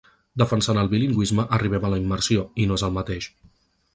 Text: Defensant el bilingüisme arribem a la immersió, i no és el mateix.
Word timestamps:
Defensant 0.41 0.79
el 0.83 0.87
bilingüisme 0.93 1.45
arribem 1.59 1.85
a 1.89 1.93
la 1.95 2.01
immersió, 2.05 2.47
i 2.65 2.69
no 2.71 2.81
és 2.81 2.87
el 2.91 2.99
mateix. 2.99 3.31